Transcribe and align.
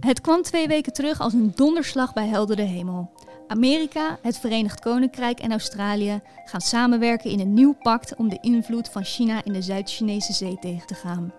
Het 0.00 0.20
kwam 0.20 0.42
twee 0.42 0.68
weken 0.68 0.92
terug 0.92 1.20
als 1.20 1.32
een 1.32 1.52
donderslag 1.54 2.12
bij 2.12 2.26
heldere 2.26 2.62
hemel. 2.62 3.10
Amerika, 3.48 4.18
het 4.22 4.38
Verenigd 4.38 4.80
Koninkrijk 4.80 5.40
en 5.40 5.50
Australië 5.50 6.20
gaan 6.44 6.60
samenwerken 6.60 7.30
in 7.30 7.40
een 7.40 7.54
nieuw 7.54 7.76
pact 7.82 8.16
om 8.16 8.28
de 8.28 8.38
invloed 8.40 8.88
van 8.88 9.04
China 9.04 9.44
in 9.44 9.52
de 9.52 9.62
Zuid-Chinese 9.62 10.32
Zee 10.32 10.58
tegen 10.60 10.86
te 10.86 10.94
gaan. 10.94 11.32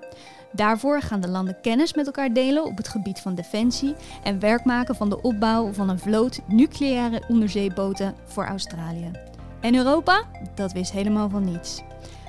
Daarvoor 0.51 1.01
gaan 1.01 1.21
de 1.21 1.27
landen 1.27 1.61
kennis 1.61 1.93
met 1.93 2.05
elkaar 2.05 2.33
delen 2.33 2.65
op 2.65 2.77
het 2.77 2.87
gebied 2.87 3.19
van 3.19 3.35
defensie 3.35 3.95
en 4.23 4.39
werk 4.39 4.65
maken 4.65 4.95
van 4.95 5.09
de 5.09 5.21
opbouw 5.21 5.73
van 5.73 5.89
een 5.89 5.99
vloot 5.99 6.39
nucleaire 6.47 7.23
onderzeeboten 7.27 8.15
voor 8.25 8.45
Australië. 8.45 9.11
En 9.61 9.75
Europa? 9.75 10.23
Dat 10.55 10.71
wist 10.71 10.91
helemaal 10.91 11.29
van 11.29 11.45
niets. 11.45 11.81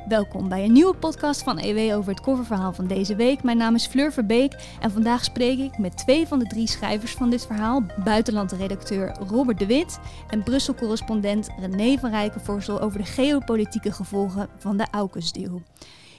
Welkom 0.09 0.49
bij 0.49 0.65
een 0.65 0.73
nieuwe 0.73 0.95
podcast 0.95 1.43
van 1.43 1.59
EW 1.59 1.97
over 1.97 2.11
het 2.11 2.21
coververhaal 2.21 2.73
van 2.73 2.87
deze 2.87 3.17
week. 3.17 3.43
Mijn 3.43 3.57
naam 3.57 3.75
is 3.75 3.87
Fleur 3.87 4.13
Verbeek 4.13 4.53
en 4.81 4.91
vandaag 4.91 5.25
spreek 5.25 5.59
ik 5.59 5.79
met 5.79 5.97
twee 5.97 6.27
van 6.27 6.39
de 6.39 6.47
drie 6.47 6.69
schrijvers 6.69 7.13
van 7.13 7.31
dit 7.31 7.47
verhaal. 7.47 7.83
Buitenlandredacteur 8.05 9.17
Robert 9.29 9.59
de 9.59 9.67
Wit 9.67 9.99
en 10.29 10.43
Brussel-correspondent 10.43 11.49
René 11.59 11.99
van 11.99 12.11
Rijkenvoorsel 12.11 12.81
over 12.81 12.99
de 12.99 13.05
geopolitieke 13.05 13.93
gevolgen 13.93 14.49
van 14.59 14.77
de 14.77 14.87
AUKUS-deal. 14.91 15.63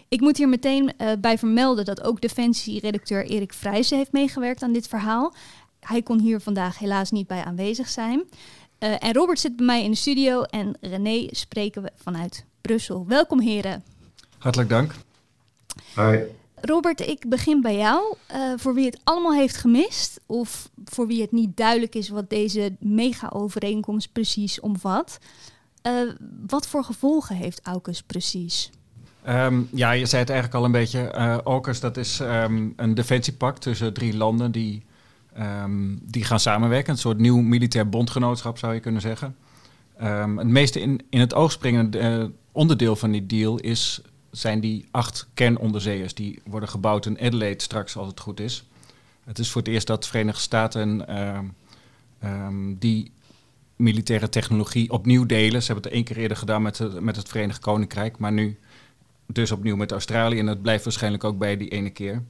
Ik 0.07 0.21
moet 0.21 0.37
hier 0.37 0.49
meteen 0.49 0.93
uh, 0.97 1.11
bij 1.19 1.37
vermelden 1.37 1.85
dat 1.85 2.03
ook 2.03 2.21
Defensie-redacteur 2.21 3.25
Erik 3.25 3.53
Vrijzen 3.53 3.97
heeft 3.97 4.11
meegewerkt 4.11 4.63
aan 4.63 4.73
dit 4.73 4.87
verhaal. 4.87 5.33
Hij 5.79 6.01
kon 6.01 6.19
hier 6.19 6.39
vandaag 6.39 6.79
helaas 6.79 7.11
niet 7.11 7.27
bij 7.27 7.43
aanwezig 7.43 7.87
zijn. 7.87 8.23
Uh, 8.79 9.03
en 9.03 9.13
Robert 9.13 9.39
zit 9.39 9.55
bij 9.55 9.65
mij 9.65 9.83
in 9.83 9.91
de 9.91 9.97
studio 9.97 10.41
en 10.41 10.77
René 10.81 11.27
spreken 11.31 11.81
we 11.81 11.91
vanuit 11.95 12.47
Brussel. 12.61 13.05
Welkom 13.07 13.39
heren. 13.39 13.83
Hartelijk 14.37 14.69
dank. 14.69 14.93
Hi. 15.95 16.17
Robert, 16.61 16.99
ik 16.99 17.29
begin 17.29 17.61
bij 17.61 17.77
jou. 17.77 18.15
Uh, 18.31 18.53
voor 18.55 18.73
wie 18.73 18.85
het 18.85 18.99
allemaal 19.03 19.33
heeft 19.33 19.57
gemist, 19.57 20.19
of 20.25 20.69
voor 20.85 21.07
wie 21.07 21.21
het 21.21 21.31
niet 21.31 21.57
duidelijk 21.57 21.95
is 21.95 22.09
wat 22.09 22.29
deze 22.29 22.75
mega-overeenkomst 22.79 24.11
precies 24.11 24.59
omvat, 24.59 25.19
uh, 25.83 26.11
wat 26.47 26.67
voor 26.67 26.83
gevolgen 26.83 27.35
heeft 27.35 27.63
AUKUS 27.63 28.03
precies? 28.03 28.71
Um, 29.27 29.69
ja, 29.71 29.91
je 29.91 30.05
zei 30.05 30.21
het 30.21 30.29
eigenlijk 30.29 30.59
al 30.59 30.65
een 30.65 30.71
beetje. 30.71 31.13
Uh, 31.15 31.37
AUKUS, 31.37 31.79
dat 31.79 31.97
is 31.97 32.19
um, 32.19 32.73
een 32.75 32.93
defensiepact 32.93 33.61
tussen 33.61 33.93
drie 33.93 34.17
landen 34.17 34.51
die, 34.51 34.83
um, 35.39 35.99
die 36.03 36.23
gaan 36.23 36.39
samenwerken. 36.39 36.93
Een 36.93 36.99
soort 36.99 37.17
nieuw 37.17 37.41
militair 37.41 37.89
bondgenootschap 37.89 38.57
zou 38.57 38.73
je 38.73 38.79
kunnen 38.79 39.01
zeggen. 39.01 39.35
het 39.97 40.47
meeste 40.47 40.81
in, 40.81 41.01
in 41.09 41.19
het 41.19 41.33
oog 41.33 41.51
springende 41.51 42.31
onderdeel 42.59 42.95
van 42.95 43.11
die 43.11 43.25
deal 43.25 43.59
is, 43.59 44.01
zijn 44.31 44.59
die 44.59 44.85
acht 44.91 45.27
kernonderzeeërs. 45.33 46.13
Die 46.13 46.41
worden 46.45 46.69
gebouwd 46.69 47.05
in 47.05 47.19
Adelaide 47.19 47.63
straks, 47.63 47.95
als 47.95 48.07
het 48.07 48.19
goed 48.19 48.39
is. 48.39 48.63
Het 49.23 49.39
is 49.39 49.51
voor 49.51 49.61
het 49.61 49.71
eerst 49.71 49.87
dat 49.87 50.03
de 50.03 50.09
Verenigde 50.09 50.41
Staten 50.41 51.05
uh, 51.09 51.39
um, 52.23 52.77
die 52.79 53.11
militaire 53.75 54.29
technologie 54.29 54.91
opnieuw 54.91 55.25
delen. 55.25 55.61
Ze 55.61 55.71
hebben 55.71 55.83
het 55.83 55.93
één 55.93 56.03
keer 56.03 56.17
eerder 56.17 56.37
gedaan 56.37 56.61
met, 56.61 57.01
met 57.01 57.15
het 57.15 57.29
Verenigd 57.29 57.59
Koninkrijk, 57.59 58.17
maar 58.17 58.31
nu 58.31 58.57
dus 59.25 59.51
opnieuw 59.51 59.75
met 59.75 59.91
Australië. 59.91 60.39
En 60.39 60.45
dat 60.45 60.61
blijft 60.61 60.83
waarschijnlijk 60.83 61.23
ook 61.23 61.37
bij 61.37 61.57
die 61.57 61.69
ene 61.69 61.89
keer. 61.89 62.23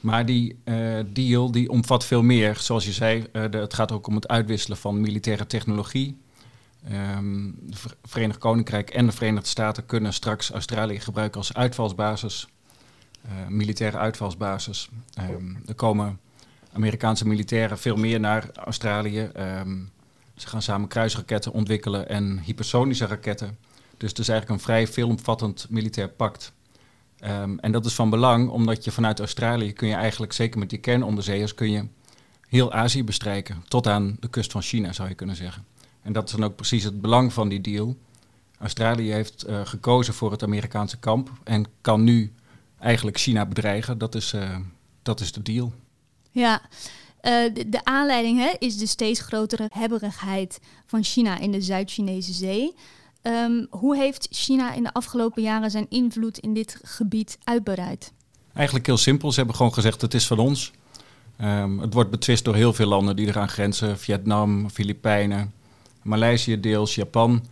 Maar 0.00 0.26
die 0.26 0.56
uh, 0.64 1.00
deal 1.12 1.50
die 1.52 1.70
omvat 1.70 2.04
veel 2.04 2.22
meer. 2.22 2.56
Zoals 2.56 2.84
je 2.84 2.92
zei, 2.92 3.26
de, 3.32 3.38
het 3.58 3.74
gaat 3.74 3.92
ook 3.92 4.06
om 4.06 4.14
het 4.14 4.28
uitwisselen 4.28 4.76
van 4.76 5.00
militaire 5.00 5.46
technologie. 5.46 6.16
Het 6.84 7.96
Verenigd 8.02 8.38
Koninkrijk 8.38 8.90
en 8.90 9.06
de 9.06 9.12
Verenigde 9.12 9.48
Staten 9.48 9.86
kunnen 9.86 10.12
straks 10.12 10.50
Australië 10.50 11.00
gebruiken 11.00 11.38
als 11.38 11.54
uitvalsbasis, 11.54 12.48
uh, 13.26 13.46
militaire 13.48 13.98
uitvalsbasis. 13.98 14.88
Um, 15.30 15.62
er 15.66 15.74
komen 15.74 16.20
Amerikaanse 16.72 17.26
militairen 17.26 17.78
veel 17.78 17.96
meer 17.96 18.20
naar 18.20 18.50
Australië. 18.54 19.30
Um, 19.36 19.90
ze 20.34 20.48
gaan 20.48 20.62
samen 20.62 20.88
kruisraketten 20.88 21.52
ontwikkelen 21.52 22.08
en 22.08 22.38
hypersonische 22.38 23.06
raketten. 23.06 23.58
Dus 23.96 24.10
het 24.10 24.18
is 24.18 24.28
eigenlijk 24.28 24.58
een 24.58 24.64
vrij 24.64 24.86
veelomvattend 24.86 25.66
militair 25.70 26.08
pact. 26.08 26.52
En 27.60 27.72
dat 27.72 27.86
is 27.86 27.94
van 27.94 28.10
belang, 28.10 28.48
omdat 28.48 28.84
je 28.84 28.90
vanuit 28.90 29.18
Australië 29.18 29.72
kun 29.72 29.88
je 29.88 29.94
eigenlijk, 29.94 30.32
zeker 30.32 30.58
met 30.58 30.70
die 30.70 30.78
kernonderzeeërs, 30.78 31.54
kun 31.54 31.70
je 31.70 31.86
heel 32.48 32.72
Azië 32.72 33.04
bestrijken. 33.04 33.64
Tot 33.68 33.86
aan 33.86 34.16
de 34.20 34.28
kust 34.28 34.52
van 34.52 34.62
China, 34.62 34.92
zou 34.92 35.08
je 35.08 35.14
kunnen 35.14 35.36
zeggen. 35.36 35.64
En 36.02 36.12
dat 36.12 36.24
is 36.24 36.34
dan 36.34 36.44
ook 36.44 36.56
precies 36.56 36.84
het 36.84 37.00
belang 37.00 37.32
van 37.32 37.48
die 37.48 37.60
deal. 37.60 37.96
Australië 38.58 39.12
heeft 39.12 39.48
uh, 39.48 39.60
gekozen 39.64 40.14
voor 40.14 40.30
het 40.30 40.42
Amerikaanse 40.42 40.98
kamp 40.98 41.30
en 41.44 41.66
kan 41.80 42.04
nu 42.04 42.32
eigenlijk 42.78 43.18
China 43.18 43.46
bedreigen. 43.46 43.98
Dat 43.98 44.14
is, 44.14 44.32
uh, 44.32 44.56
dat 45.02 45.20
is 45.20 45.32
de 45.32 45.42
deal. 45.42 45.72
Ja, 46.30 46.60
uh, 46.60 46.70
de, 47.54 47.68
de, 47.68 47.84
aanleiding 47.84 48.38
hè, 48.38 48.52
is 48.58 48.76
de 48.76 48.86
steeds 48.86 49.20
grotere 49.20 49.70
hebberigheid 49.72 50.60
van 50.86 51.04
China 51.04 51.38
in 51.38 51.52
de 51.52 51.60
Zuid-Chinese 51.60 52.32
Zee. 52.32 52.74
Um, 53.22 53.66
hoe 53.70 53.96
heeft 53.96 54.28
China 54.30 54.72
in 54.72 54.82
de 54.82 54.92
afgelopen 54.92 55.42
jaren 55.42 55.70
zijn 55.70 55.86
invloed 55.88 56.38
in 56.38 56.54
dit 56.54 56.80
gebied 56.82 57.38
uitbreid? 57.44 58.12
Eigenlijk 58.52 58.86
heel 58.86 58.96
simpel. 58.96 59.30
Ze 59.30 59.38
hebben 59.38 59.56
gewoon 59.56 59.74
gezegd: 59.74 60.00
het 60.00 60.14
is 60.14 60.26
van 60.26 60.38
ons. 60.38 60.72
Um, 61.40 61.78
het 61.78 61.94
wordt 61.94 62.10
betwist 62.10 62.44
door 62.44 62.54
heel 62.54 62.72
veel 62.72 62.86
landen 62.86 63.16
die 63.16 63.26
eraan 63.26 63.48
grenzen: 63.48 63.98
Vietnam, 63.98 64.70
Filipijnen, 64.70 65.52
Maleisië 66.02 66.60
deels, 66.60 66.94
Japan. 66.94 67.44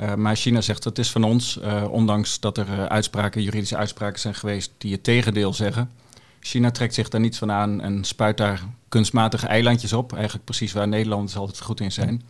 Uh, 0.00 0.14
maar 0.14 0.36
China 0.36 0.60
zegt 0.60 0.84
het 0.84 0.98
is 0.98 1.10
van 1.10 1.24
ons, 1.24 1.58
uh, 1.62 1.84
ondanks 1.90 2.40
dat 2.40 2.58
er 2.58 2.68
uh, 2.68 2.84
uitspraken, 2.84 3.42
juridische 3.42 3.76
uitspraken 3.76 4.20
zijn 4.20 4.34
geweest 4.34 4.72
die 4.78 4.92
het 4.92 5.04
tegendeel 5.04 5.52
zeggen. 5.52 5.90
China 6.40 6.70
trekt 6.70 6.94
zich 6.94 7.08
daar 7.08 7.20
niets 7.20 7.38
van 7.38 7.50
aan 7.50 7.80
en 7.80 8.04
spuit 8.04 8.36
daar 8.36 8.62
kunstmatige 8.88 9.46
eilandjes 9.46 9.92
op. 9.92 10.12
Eigenlijk 10.12 10.44
precies 10.44 10.72
waar 10.72 10.88
Nederlanders 10.88 11.36
altijd 11.36 11.60
goed 11.60 11.80
in 11.80 11.92
zijn. 11.92 12.22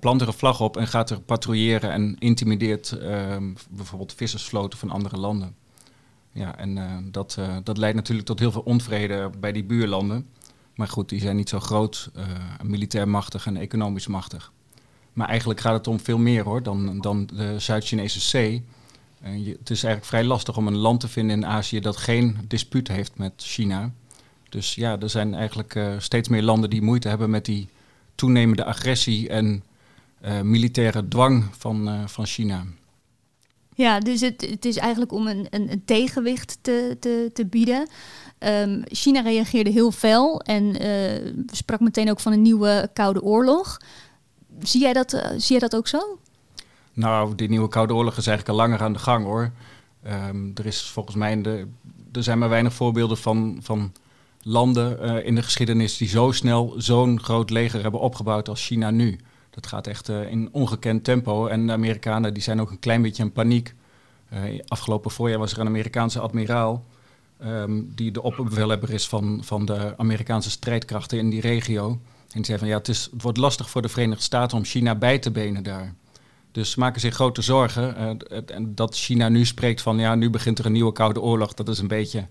plant 0.00 0.20
er 0.20 0.26
een 0.26 0.32
vlag 0.32 0.60
op 0.60 0.76
en 0.76 0.86
gaat 0.86 1.10
er 1.10 1.20
patrouilleren 1.20 1.90
en 1.90 2.16
intimideert 2.18 2.98
bijvoorbeeld 3.70 4.14
vissersvloten 4.14 4.78
van 4.78 4.90
andere 4.90 5.16
landen. 5.16 5.54
Ja, 6.32 6.56
en 6.56 7.08
dat, 7.10 7.38
dat 7.64 7.76
leidt 7.76 7.96
natuurlijk 7.96 8.26
tot 8.26 8.38
heel 8.38 8.52
veel 8.52 8.62
onvrede 8.64 9.30
bij 9.40 9.52
die 9.52 9.64
buurlanden. 9.64 10.26
Maar 10.74 10.88
goed, 10.88 11.08
die 11.08 11.20
zijn 11.20 11.36
niet 11.36 11.48
zo 11.48 11.60
groot, 11.60 12.10
militair 12.62 13.08
machtig 13.08 13.46
en 13.46 13.56
economisch 13.56 14.06
machtig. 14.06 14.52
Maar 15.12 15.28
eigenlijk 15.28 15.60
gaat 15.60 15.74
het 15.74 15.86
om 15.86 16.00
veel 16.00 16.18
meer 16.18 16.44
hoor 16.44 16.62
dan, 16.62 17.00
dan 17.00 17.26
de 17.26 17.58
Zuid-Chinese 17.58 18.20
Zee. 18.20 18.64
Je, 19.22 19.56
het 19.58 19.70
is 19.70 19.82
eigenlijk 19.82 20.04
vrij 20.04 20.24
lastig 20.24 20.56
om 20.56 20.66
een 20.66 20.76
land 20.76 21.00
te 21.00 21.08
vinden 21.08 21.36
in 21.36 21.46
Azië 21.46 21.80
dat 21.80 21.96
geen 21.96 22.38
dispuut 22.48 22.88
heeft 22.88 23.12
met 23.16 23.32
China. 23.36 23.90
Dus 24.48 24.74
ja, 24.74 24.98
er 24.98 25.10
zijn 25.10 25.34
eigenlijk 25.34 25.74
uh, 25.74 25.92
steeds 25.98 26.28
meer 26.28 26.42
landen 26.42 26.70
die 26.70 26.82
moeite 26.82 27.08
hebben 27.08 27.30
met 27.30 27.44
die 27.44 27.68
toenemende 28.14 28.64
agressie 28.64 29.28
en 29.28 29.62
uh, 30.24 30.40
militaire 30.40 31.08
dwang 31.08 31.44
van, 31.58 32.08
van 32.08 32.26
China. 32.26 32.64
Ja, 33.74 33.98
dus 33.98 34.20
het, 34.20 34.46
het 34.50 34.64
is 34.64 34.76
eigenlijk 34.76 35.12
om 35.12 35.26
een, 35.26 35.46
een, 35.50 35.72
een 35.72 35.84
tegenwicht 35.84 36.58
te, 36.60 36.96
te, 37.00 37.30
te 37.32 37.46
bieden. 37.46 37.88
Um, 38.38 38.82
China 38.86 39.20
reageerde 39.20 39.70
heel 39.70 39.90
fel 39.90 40.40
en 40.40 40.76
sprak 41.52 41.80
meteen 41.80 42.10
ook 42.10 42.20
van 42.20 42.32
een 42.32 42.42
nieuwe 42.42 42.90
Koude 42.92 43.22
Oorlog. 43.22 43.78
Zie 44.62 44.80
jij 44.80 44.92
dat, 44.92 45.12
uh, 45.12 45.26
zie 45.26 45.50
jij 45.50 45.58
dat 45.58 45.76
ook 45.76 45.88
zo? 45.88 46.18
Nou, 46.92 47.34
die 47.34 47.48
nieuwe 47.48 47.68
Koude 47.68 47.94
Oorlog 47.94 48.16
is 48.16 48.26
eigenlijk 48.26 48.58
al 48.58 48.66
langer 48.66 48.84
aan 48.84 48.92
de 48.92 48.98
gang 48.98 49.24
hoor. 49.24 49.50
Um, 50.28 50.52
er 50.54 50.66
is 50.66 50.82
volgens 50.82 51.16
mij, 51.16 51.42
de, 51.42 51.66
er 52.12 52.22
zijn 52.22 52.38
maar 52.38 52.48
weinig 52.48 52.72
voorbeelden 52.72 53.16
van, 53.16 53.58
van 53.62 53.92
landen 54.42 54.98
uh, 55.02 55.26
in 55.26 55.34
de 55.34 55.42
geschiedenis 55.42 55.96
die 55.96 56.08
zo 56.08 56.32
snel 56.32 56.74
zo'n 56.76 57.20
groot 57.20 57.50
leger 57.50 57.82
hebben 57.82 58.00
opgebouwd 58.00 58.48
als 58.48 58.66
China 58.66 58.90
nu. 58.90 59.18
Dat 59.50 59.66
gaat 59.66 59.86
echt 59.86 60.08
uh, 60.08 60.30
in 60.30 60.48
ongekend 60.52 61.04
tempo. 61.04 61.46
En 61.46 61.66
de 61.66 61.72
Amerikanen 61.72 62.34
die 62.34 62.42
zijn 62.42 62.60
ook 62.60 62.70
een 62.70 62.78
klein 62.78 63.02
beetje 63.02 63.22
in 63.22 63.32
paniek. 63.32 63.74
afgelopen 64.66 65.10
voorjaar 65.10 65.38
was 65.38 65.52
er 65.52 65.58
een 65.58 65.66
Amerikaanse 65.66 66.20
admiraal. 66.20 66.84
Um, 67.44 67.92
die 67.94 68.10
de 68.10 68.22
opbevelhebber 68.22 68.90
is 68.90 69.08
van, 69.08 69.40
van 69.44 69.64
de 69.64 69.94
Amerikaanse 69.96 70.50
strijdkrachten 70.50 71.18
in 71.18 71.30
die 71.30 71.40
regio. 71.40 71.98
En 72.30 72.44
zei 72.44 72.58
van 72.58 72.68
ja, 72.68 72.76
het, 72.76 72.88
is, 72.88 73.08
het 73.12 73.22
wordt 73.22 73.38
lastig 73.38 73.70
voor 73.70 73.82
de 73.82 73.88
Verenigde 73.88 74.22
Staten 74.22 74.56
om 74.56 74.64
China 74.64 74.94
bij 74.94 75.18
te 75.18 75.30
benen 75.30 75.62
daar. 75.62 75.94
Dus 76.52 76.70
ze 76.70 76.78
maken 76.78 77.00
zich 77.00 77.14
grote 77.14 77.42
zorgen. 77.42 77.94
Uh, 78.30 78.40
en 78.46 78.74
dat 78.74 78.96
China 78.96 79.28
nu 79.28 79.44
spreekt 79.44 79.82
van 79.82 79.98
ja, 79.98 80.14
nu 80.14 80.30
begint 80.30 80.58
er 80.58 80.66
een 80.66 80.72
nieuwe 80.72 80.92
koude 80.92 81.20
oorlog, 81.20 81.54
dat 81.54 81.68
is 81.68 81.78
een 81.78 81.88
beetje, 81.88 82.26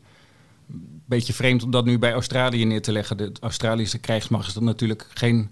beetje 1.06 1.34
vreemd 1.34 1.64
om 1.64 1.72
dat 1.72 1.86
nu 1.86 2.00
bij 2.00 2.12
Australië 2.12 2.66
neer 2.66 2.82
te 2.82 2.92
leggen. 2.92 3.18
De 3.18 3.32
Australische 3.40 3.98
krijgsmacht 3.98 4.48
is 4.48 4.54
dan 4.54 4.64
natuurlijk 4.64 5.08
geen, 5.14 5.50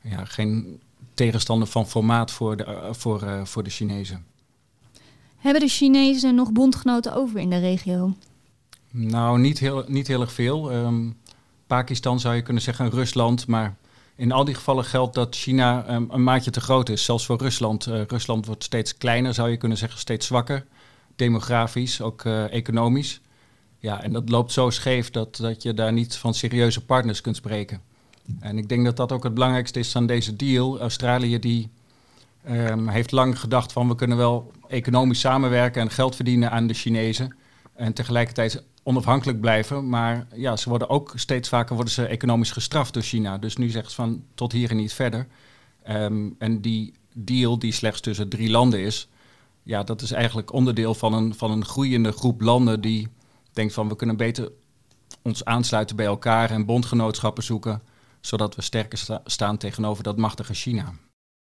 ja, 0.00 0.24
geen 0.24 0.80
tegenstander 1.14 1.68
van 1.68 1.88
formaat 1.88 2.30
voor 2.30 2.56
de, 2.56 2.64
uh, 2.64 2.92
voor, 2.92 3.22
uh, 3.22 3.44
voor 3.44 3.62
de 3.62 3.70
Chinezen. 3.70 4.24
Hebben 5.36 5.62
de 5.62 5.68
Chinezen 5.68 6.34
nog 6.34 6.52
bondgenoten 6.52 7.14
over 7.14 7.40
in 7.40 7.50
de 7.50 7.58
regio? 7.58 8.14
Nou, 8.90 9.38
niet 9.38 9.58
heel, 9.58 9.84
niet 9.86 10.06
heel 10.06 10.20
erg 10.20 10.32
veel. 10.32 10.72
Um, 10.72 11.16
Pakistan 11.66 12.20
zou 12.20 12.34
je 12.34 12.42
kunnen 12.42 12.62
zeggen, 12.62 12.90
Rusland. 12.90 13.46
Maar 13.46 13.76
in 14.16 14.32
al 14.32 14.44
die 14.44 14.54
gevallen 14.54 14.84
geldt 14.84 15.14
dat 15.14 15.36
China 15.36 15.94
um, 15.94 16.08
een 16.10 16.24
maatje 16.24 16.50
te 16.50 16.60
groot 16.60 16.88
is. 16.88 17.04
Zelfs 17.04 17.26
voor 17.26 17.38
Rusland. 17.38 17.86
Uh, 17.86 18.02
Rusland 18.06 18.46
wordt 18.46 18.64
steeds 18.64 18.96
kleiner, 18.96 19.34
zou 19.34 19.50
je 19.50 19.56
kunnen 19.56 19.78
zeggen, 19.78 19.98
steeds 19.98 20.26
zwakker. 20.26 20.66
Demografisch, 21.16 22.00
ook 22.00 22.24
uh, 22.24 22.52
economisch. 22.52 23.20
Ja, 23.78 24.02
en 24.02 24.12
dat 24.12 24.28
loopt 24.28 24.52
zo 24.52 24.70
scheef 24.70 25.10
dat, 25.10 25.36
dat 25.36 25.62
je 25.62 25.74
daar 25.74 25.92
niet 25.92 26.16
van 26.16 26.34
serieuze 26.34 26.84
partners 26.84 27.20
kunt 27.20 27.36
spreken. 27.36 27.80
En 28.40 28.58
ik 28.58 28.68
denk 28.68 28.84
dat 28.84 28.96
dat 28.96 29.12
ook 29.12 29.22
het 29.22 29.34
belangrijkste 29.34 29.78
is 29.78 29.96
aan 29.96 30.06
deze 30.06 30.36
deal. 30.36 30.80
Australië 30.80 31.38
die 31.38 31.70
um, 32.50 32.88
heeft 32.88 33.12
lang 33.12 33.40
gedacht 33.40 33.72
van 33.72 33.88
we 33.88 33.94
kunnen 33.94 34.16
wel 34.16 34.52
economisch 34.68 35.20
samenwerken 35.20 35.82
en 35.82 35.90
geld 35.90 36.16
verdienen 36.16 36.50
aan 36.50 36.66
de 36.66 36.74
Chinezen. 36.74 37.36
En 37.74 37.92
tegelijkertijd 37.92 38.62
onafhankelijk 38.82 39.40
blijven. 39.40 39.88
Maar 39.88 40.26
ja, 40.34 40.56
ze 40.56 40.68
worden 40.68 40.88
ook 40.88 41.12
steeds 41.14 41.48
vaker 41.48 41.74
worden 41.74 41.94
ze 41.94 42.06
economisch 42.06 42.50
gestraft 42.50 42.94
door 42.94 43.02
China. 43.02 43.38
Dus 43.38 43.56
nu 43.56 43.68
zegt 43.68 43.88
ze 43.88 43.94
van 43.94 44.24
tot 44.34 44.52
hier 44.52 44.70
en 44.70 44.76
niet 44.76 44.92
verder. 44.92 45.26
Um, 45.88 46.34
en 46.38 46.60
die 46.60 46.92
deal 47.12 47.58
die 47.58 47.72
slechts 47.72 48.00
tussen 48.00 48.28
drie 48.28 48.50
landen 48.50 48.80
is, 48.80 49.08
ja, 49.62 49.82
dat 49.82 50.02
is 50.02 50.10
eigenlijk 50.12 50.52
onderdeel 50.52 50.94
van 50.94 51.12
een, 51.12 51.34
van 51.34 51.50
een 51.50 51.64
groeiende 51.64 52.12
groep 52.12 52.40
landen 52.40 52.80
die 52.80 53.08
denkt 53.52 53.74
van 53.74 53.88
we 53.88 53.96
kunnen 53.96 54.16
beter 54.16 54.52
ons 55.22 55.44
aansluiten 55.44 55.96
bij 55.96 56.06
elkaar 56.06 56.50
en 56.50 56.64
bondgenootschappen 56.64 57.42
zoeken, 57.42 57.82
zodat 58.20 58.54
we 58.54 58.62
sterker 58.62 59.20
staan 59.24 59.56
tegenover 59.56 60.02
dat 60.02 60.16
machtige 60.16 60.54
China. 60.54 60.92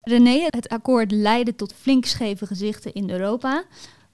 René, 0.02 0.46
het 0.50 0.70
akkoord 0.70 1.12
leidde 1.12 1.56
tot 1.56 1.74
flink 1.74 2.06
scheve 2.06 2.46
gezichten 2.46 2.94
in 2.94 3.10
Europa. 3.10 3.64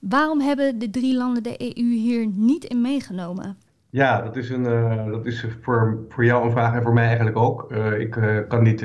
Waarom 0.01 0.39
hebben 0.39 0.79
de 0.79 0.89
drie 0.89 1.17
landen 1.17 1.43
de 1.43 1.75
EU 1.75 1.93
hier 1.93 2.27
niet 2.27 2.63
in 2.63 2.81
meegenomen? 2.81 3.57
Ja, 3.89 4.21
dat 4.21 4.35
is, 4.35 4.49
een, 4.49 4.65
uh, 4.65 5.05
dat 5.05 5.25
is 5.25 5.47
voor, 5.61 6.05
voor 6.09 6.25
jou 6.25 6.45
een 6.45 6.51
vraag 6.51 6.73
en 6.73 6.83
voor 6.83 6.93
mij 6.93 7.05
eigenlijk 7.05 7.37
ook. 7.37 7.71
Uh, 7.71 7.99
ik 7.99 8.15
uh, 8.15 8.37
kan 8.47 8.63
niet 8.63 8.81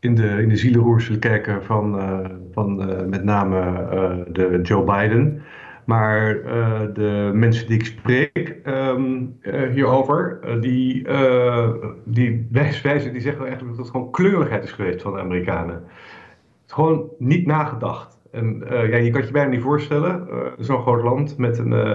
in, 0.00 0.14
de, 0.14 0.42
in 0.42 0.48
de 0.48 1.18
kijken 1.18 1.64
van, 1.64 2.00
van 2.52 2.76
met 3.08 3.24
name 3.24 3.60
de 4.32 4.60
Joe 4.62 4.84
Biden. 4.84 5.42
Maar 5.84 6.42
de 6.94 7.30
mensen 7.34 7.66
die 7.66 7.78
ik 7.78 7.84
spreek 7.84 8.56
um, 8.66 9.38
hierover, 9.72 10.40
die, 10.60 11.08
die 12.04 12.48
wijzen, 12.50 13.12
die 13.12 13.20
zeggen 13.20 13.46
eigenlijk 13.46 13.76
dat 13.76 13.86
het 13.86 13.94
gewoon 13.94 14.10
kleurigheid 14.10 14.64
is 14.64 14.72
geweest 14.72 15.02
van 15.02 15.12
de 15.12 15.20
Amerikanen. 15.20 15.74
Het 15.74 16.66
is 16.66 16.72
gewoon 16.72 17.08
niet 17.18 17.46
nagedacht. 17.46 18.14
En 18.34 18.62
uh, 18.62 18.90
ja, 18.90 18.96
je 18.96 19.10
kan 19.10 19.24
je 19.24 19.30
bijna 19.30 19.50
niet 19.50 19.62
voorstellen, 19.62 20.26
uh, 20.30 20.36
zo'n 20.58 20.82
groot 20.82 21.02
land 21.02 21.38
met 21.38 21.58
een, 21.58 21.72
uh, 21.72 21.94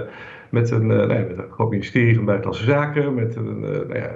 met 0.50 0.72
een, 0.72 0.88
nou 0.88 1.14
ja, 1.14 1.26
met 1.28 1.38
een 1.38 1.52
groot 1.52 1.70
ministerie 1.70 2.16
van 2.16 2.26
Buitenlandse 2.26 2.66
Zaken, 2.66 3.14
met 3.14 3.36
een, 3.36 3.60
nou 3.60 3.96
ja, 3.96 4.16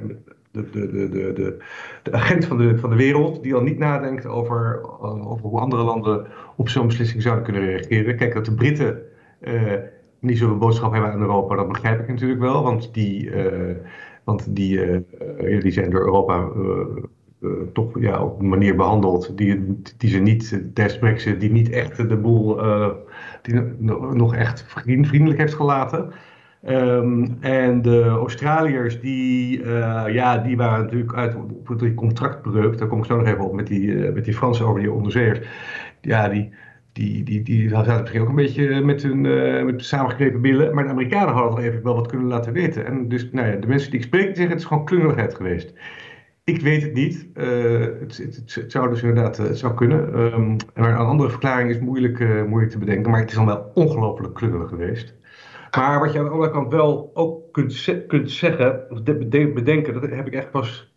de, 0.51 0.69
de, 0.69 0.91
de, 0.91 1.33
de, 1.33 1.57
de, 2.03 2.11
agent 2.11 2.45
van 2.45 2.57
de, 2.57 2.77
van 2.77 2.89
de 2.89 2.95
wereld, 2.95 3.43
die 3.43 3.55
al 3.55 3.61
niet 3.61 3.77
nadenkt 3.77 4.25
over, 4.25 4.81
over 5.01 5.45
hoe 5.45 5.59
andere 5.59 5.83
landen 5.83 6.27
op 6.55 6.69
zo'n 6.69 6.87
beslissing 6.87 7.21
zouden 7.21 7.43
kunnen 7.43 7.65
reageren. 7.65 8.17
Kijk, 8.17 8.33
dat 8.33 8.45
de 8.45 8.53
Britten 8.53 9.01
niet 10.19 10.37
zoveel 10.37 10.57
boodschap 10.57 10.91
hebben 10.91 11.11
aan 11.11 11.21
Europa, 11.21 11.55
dat 11.55 11.67
begrijp 11.67 11.99
ik 11.99 12.07
natuurlijk 12.07 12.39
wel, 12.39 12.63
want 12.63 12.93
die, 12.93 13.31
want 14.23 14.55
die, 14.55 14.79
die 15.59 15.71
zijn 15.71 15.89
door 15.89 15.99
Europa 15.99 16.49
toch 17.73 17.99
ja, 17.99 18.23
op 18.23 18.39
een 18.39 18.49
manier 18.49 18.75
behandeld 18.75 19.37
die, 19.37 19.81
die 19.97 20.09
ze 20.09 20.19
niet, 20.19 20.61
Brexit, 20.99 21.39
die 21.39 21.51
niet 21.51 21.69
echt 21.69 22.09
de 22.09 22.17
boel 22.17 22.65
uh, 22.65 22.89
die 23.41 23.61
nog 24.13 24.35
echt 24.35 24.65
vriendelijk 24.67 25.39
heeft 25.39 25.53
gelaten. 25.53 26.11
Um, 26.69 27.37
en 27.39 27.81
de 27.81 28.03
Australiërs, 28.07 28.99
die, 29.01 29.59
uh, 29.59 30.03
ja, 30.07 30.37
die 30.37 30.57
waren 30.57 30.83
natuurlijk 30.83 31.13
uit 31.13 31.35
op 31.35 31.79
die 31.79 31.93
contractbreuk, 31.93 32.77
daar 32.77 32.87
kom 32.87 32.99
ik 32.99 33.05
zo 33.05 33.17
nog 33.17 33.27
even 33.27 33.43
op 33.43 33.53
met 33.53 33.67
die, 33.67 33.95
met 33.95 34.25
die 34.25 34.33
Fransen 34.33 34.65
over 34.65 34.79
die 34.79 34.91
onderzeeërs. 34.91 35.39
Ja, 36.01 36.29
die, 36.29 36.49
die, 36.93 37.23
die, 37.23 37.41
die 37.41 37.69
zaten 37.69 37.99
misschien 37.99 38.21
ook 38.21 38.29
een 38.29 38.35
beetje 38.35 38.81
met 38.81 39.03
hun 39.03 39.23
uh, 39.23 39.63
met 39.63 40.41
billen. 40.41 40.75
Maar 40.75 40.83
de 40.83 40.89
Amerikanen 40.89 41.33
hadden 41.33 41.51
toch 41.51 41.63
even 41.63 41.83
wel 41.83 41.95
wat 41.95 42.07
kunnen 42.07 42.27
laten 42.27 42.53
weten. 42.53 42.85
En 42.85 43.07
dus 43.07 43.29
nou 43.31 43.47
ja, 43.47 43.55
de 43.55 43.67
mensen 43.67 43.91
die 43.91 43.99
ik 43.99 44.05
spreek 44.05 44.25
zeggen, 44.25 44.49
het 44.49 44.59
is 44.59 44.65
gewoon 44.65 44.85
klungeligheid 44.85 45.35
geweest. 45.35 45.73
Ik 46.45 46.61
weet 46.61 46.81
het 46.81 46.93
niet. 46.93 47.27
Uh, 47.33 47.81
het, 47.99 48.17
het, 48.45 48.71
zou 48.71 48.89
dus 48.89 49.01
inderdaad 49.01 49.39
uh, 49.39 49.45
het 49.45 49.57
zou 49.57 49.73
kunnen. 49.73 50.19
Um, 50.19 50.57
maar 50.75 50.89
een 50.89 51.05
andere 51.05 51.29
verklaring 51.29 51.69
is 51.69 51.79
moeilijk, 51.79 52.19
uh, 52.19 52.43
moeilijk 52.43 52.71
te 52.71 52.77
bedenken. 52.77 53.11
Maar 53.11 53.19
het 53.19 53.29
is 53.29 53.35
dan 53.35 53.45
wel 53.45 53.71
ongelooflijk 53.73 54.33
klungelig 54.33 54.69
geweest. 54.69 55.13
Maar 55.77 55.99
wat 55.99 56.13
je 56.13 56.19
aan 56.19 56.25
de 56.25 56.31
andere 56.31 56.51
kant 56.51 56.71
wel 56.71 57.11
ook 57.13 57.53
kunt, 57.53 58.05
kunt 58.07 58.31
zeggen, 58.31 58.85
of 58.89 59.03
bedenken, 59.03 59.93
dat 59.93 60.01
heb 60.01 60.27
ik 60.27 60.33
echt 60.33 60.51
pas, 60.51 60.93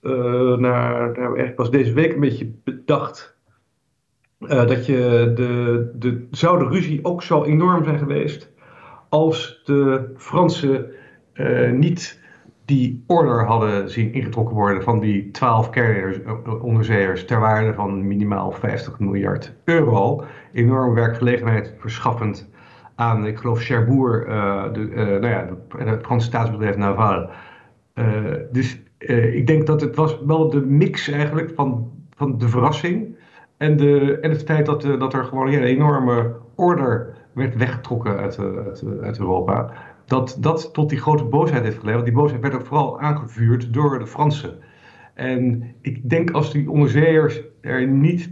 naar, 0.00 1.14
eigenlijk 1.14 1.54
pas 1.54 1.70
deze 1.70 1.92
week 1.92 2.12
een 2.14 2.20
beetje 2.20 2.52
bedacht. 2.64 3.36
dat 4.38 4.86
je 4.86 5.32
de, 5.34 5.90
de, 5.94 6.26
zou 6.30 6.58
de 6.58 6.68
ruzie 6.68 7.04
ook 7.04 7.22
zo 7.22 7.44
enorm 7.44 7.84
zijn 7.84 7.98
geweest 7.98 8.52
als 9.08 9.62
de 9.64 10.12
Fransen 10.16 10.90
niet 11.72 12.20
die 12.70 13.04
order 13.06 13.44
hadden 13.44 13.90
zien 13.90 14.12
ingetrokken 14.12 14.56
worden 14.56 14.82
van 14.82 15.00
die 15.00 15.30
12 15.30 15.70
kernonderzeeërs 15.70 17.24
ter 17.24 17.40
waarde 17.40 17.74
van 17.74 18.06
minimaal 18.06 18.52
50 18.52 18.98
miljard 18.98 19.54
euro. 19.64 20.24
Enorm 20.52 20.94
werkgelegenheid 20.94 21.74
verschaffend 21.78 22.50
aan, 22.94 23.26
ik 23.26 23.38
geloof, 23.38 23.62
Cherbourg, 23.62 24.26
uh, 24.26 24.72
de, 24.72 24.80
uh, 24.80 24.96
nou 24.96 25.26
ja, 25.26 25.48
het 25.84 26.02
Franse 26.02 26.26
staatsbedrijf 26.26 26.76
Naval. 26.76 27.30
Dus 28.52 28.82
ik 29.34 29.46
denk 29.46 29.66
dat 29.66 29.80
het 29.80 29.96
was 29.96 30.18
wel 30.26 30.50
de 30.50 30.60
mix 30.60 31.08
eigenlijk 31.08 31.50
van, 31.54 31.90
van 32.16 32.38
de 32.38 32.48
verrassing 32.48 33.16
en, 33.56 33.76
de, 33.76 34.18
en 34.20 34.30
het 34.30 34.42
feit 34.42 34.66
dat, 34.66 34.82
dat 34.82 35.14
er 35.14 35.24
gewoon 35.24 35.46
een 35.46 35.62
enorme 35.62 36.34
order 36.54 37.14
werd 37.32 37.56
weggetrokken 37.56 38.16
uit, 38.16 38.38
uit, 38.38 38.84
uit 39.02 39.18
Europa 39.18 39.72
dat 40.10 40.36
dat 40.40 40.74
tot 40.74 40.88
die 40.88 40.98
grote 40.98 41.24
boosheid 41.24 41.62
heeft 41.62 41.78
geleid. 41.78 41.94
Want 41.94 42.06
die 42.06 42.16
boosheid 42.16 42.42
werd 42.42 42.54
ook 42.54 42.66
vooral 42.66 43.00
aangevuurd 43.00 43.72
door 43.72 43.98
de 43.98 44.06
Fransen. 44.06 44.58
En 45.14 45.74
ik 45.80 46.10
denk 46.10 46.30
als 46.30 46.52
die 46.52 46.70
onderzeeërs 46.70 47.40
er 47.60 47.86
niet. 47.86 48.30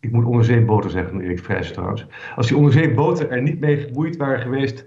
Ik 0.00 0.12
moet 0.12 0.24
onderzeeboten 0.24 0.90
zeggen, 0.90 1.20
Erik 1.20 1.38
Vrijs 1.38 1.72
trouwens. 1.72 2.06
Als 2.36 2.46
die 2.46 2.56
onderzeeboten 2.56 3.30
er 3.30 3.42
niet 3.42 3.60
mee 3.60 3.76
geboeid 3.76 4.16
waren 4.16 4.40
geweest. 4.40 4.84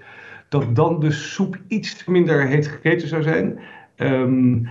dat 0.49 0.75
dan 0.75 0.99
de 0.99 1.11
soep 1.11 1.57
iets 1.67 2.05
minder 2.05 2.47
heet 2.47 2.67
gegeten 2.67 3.07
zou 3.07 3.21
zijn. 3.21 3.59
Um, 3.95 4.67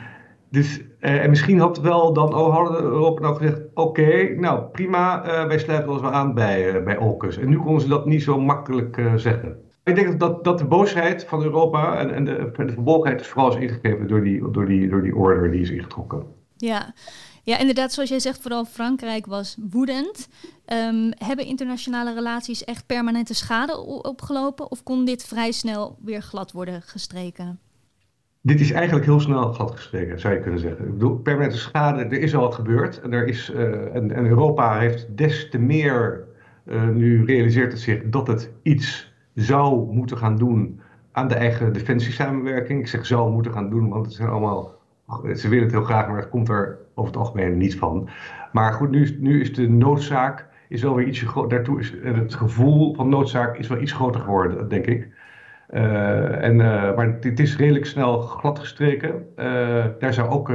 dus, 0.50 0.78
uh, 0.78 1.22
en 1.22 1.30
misschien 1.30 1.58
had 1.58 1.80
wel 1.80 2.12
dan 2.12 2.34
oh, 2.34 2.54
hadden 2.54 2.82
Europa 2.82 3.20
nou 3.20 3.36
gezegd: 3.36 3.60
oké, 3.74 4.34
nou 4.34 4.62
prima, 4.62 5.24
uh, 5.24 5.46
wij 5.46 5.58
sluiten 5.58 5.92
ons 5.92 6.00
wel 6.00 6.10
aan 6.10 6.34
bij, 6.34 6.74
uh, 6.74 6.84
bij 6.84 6.96
AUKUS. 6.96 7.38
En 7.38 7.48
nu 7.48 7.58
konden 7.58 7.80
ze 7.80 7.88
dat 7.88 8.06
niet 8.06 8.22
zo 8.22 8.40
makkelijk 8.40 9.02
zeggen. 9.16 9.56
Ik 9.84 9.94
denk 9.94 10.20
dat, 10.20 10.44
dat 10.44 10.58
de 10.58 10.64
boosheid 10.64 11.24
van 11.24 11.42
Europa 11.42 11.98
en, 11.98 12.14
en 12.14 12.24
de, 12.24 12.50
de 12.56 12.72
verbolgenheid 12.72 13.20
is 13.20 13.26
vooral 13.26 13.50
is 13.50 13.62
ingegeven 13.62 14.08
door 14.08 14.24
die, 14.24 14.50
door, 14.50 14.66
die, 14.66 14.88
door 14.88 15.02
die 15.02 15.16
order 15.16 15.50
die 15.50 15.60
is 15.60 15.70
ingetrokken. 15.70 16.24
Ja. 16.56 16.94
ja, 17.42 17.58
inderdaad, 17.58 17.92
zoals 17.92 18.08
jij 18.08 18.18
zegt, 18.18 18.42
vooral 18.42 18.64
Frankrijk 18.64 19.26
was 19.26 19.56
woedend. 19.70 20.28
Um, 20.66 21.12
hebben 21.16 21.44
internationale 21.46 22.14
relaties 22.14 22.64
echt 22.64 22.86
permanente 22.86 23.34
schade 23.34 23.78
opgelopen 24.02 24.70
of 24.70 24.82
kon 24.82 25.04
dit 25.04 25.24
vrij 25.24 25.52
snel 25.52 25.98
weer 26.04 26.22
glad 26.22 26.52
worden 26.52 26.82
gestreken? 26.82 27.60
Dit 28.42 28.60
is 28.60 28.72
eigenlijk 28.72 29.04
heel 29.04 29.20
snel 29.20 29.52
glad 29.52 29.70
gestreken, 29.70 30.20
zou 30.20 30.34
je 30.34 30.40
kunnen 30.40 30.60
zeggen. 30.60 30.86
Ik 30.86 30.92
bedoel, 30.92 31.16
permanente 31.16 31.58
schade, 31.58 32.04
er 32.04 32.20
is 32.20 32.34
al 32.34 32.40
wat 32.40 32.54
gebeurd. 32.54 33.00
En, 33.00 33.12
er 33.12 33.26
is, 33.26 33.50
uh, 33.50 33.94
en, 33.94 34.26
Europa 34.26 34.78
heeft 34.78 35.16
des 35.16 35.50
te 35.50 35.58
meer 35.58 36.24
uh, 36.64 36.88
nu 36.88 37.24
realiseert 37.24 37.72
het 37.72 37.80
zich 37.80 38.02
dat 38.04 38.26
het 38.26 38.52
iets 38.62 39.14
zou 39.34 39.92
moeten 39.92 40.16
gaan 40.16 40.36
doen 40.36 40.80
aan 41.12 41.28
de 41.28 41.34
eigen 41.34 41.72
defensiesamenwerking. 41.72 42.80
Ik 42.80 42.86
zeg 42.86 43.06
zou 43.06 43.32
moeten 43.32 43.52
gaan 43.52 43.70
doen, 43.70 43.88
want 43.88 44.06
het 44.06 44.14
zijn 44.14 44.28
allemaal. 44.28 44.78
Ze 45.34 45.48
willen 45.48 45.64
het 45.64 45.72
heel 45.72 45.84
graag, 45.84 46.08
maar 46.08 46.16
het 46.16 46.28
komt 46.28 46.48
er 46.48 46.78
over 46.94 47.12
het 47.12 47.20
algemeen 47.20 47.56
niet 47.56 47.76
van. 47.76 48.08
Maar 48.52 48.72
goed, 48.72 48.90
nu, 48.90 49.16
nu 49.20 49.40
is 49.40 49.54
de 49.54 49.68
noodzaak 49.68 50.48
is 50.68 50.82
wel 50.82 50.94
weer 50.94 51.06
ietsje 51.06 51.26
groter. 51.26 51.50
Daartoe 51.50 51.80
is 51.80 51.94
het 52.02 52.34
gevoel 52.34 52.94
van 52.94 53.08
noodzaak 53.08 53.58
is 53.58 53.68
wel 53.68 53.80
iets 53.80 53.92
groter 53.92 54.20
geworden, 54.20 54.68
denk 54.68 54.86
ik. 54.86 55.08
Uh, 55.74 56.44
en, 56.44 56.54
uh, 56.54 56.96
maar 56.96 57.16
het 57.20 57.40
is 57.40 57.56
redelijk 57.56 57.86
snel 57.86 58.20
gladgestreken. 58.20 59.26
Uh, 59.38 59.84
daar 59.98 60.14
zou 60.14 60.28
ook 60.28 60.52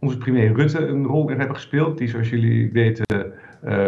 onze 0.00 0.18
premier 0.18 0.52
Rutte 0.54 0.86
een 0.86 1.06
rol 1.06 1.30
in 1.30 1.38
hebben 1.38 1.56
gespeeld. 1.56 1.98
Die, 1.98 2.08
zoals 2.08 2.30
jullie 2.30 2.72
weten, 2.72 3.32